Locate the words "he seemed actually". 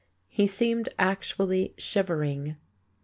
0.29-1.75